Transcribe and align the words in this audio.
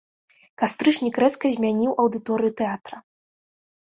Кастрычнік 0.61 1.19
рэзка 1.23 1.45
змяніў 1.55 1.91
аўдыторыю 2.05 2.51
тэатра. 2.63 2.97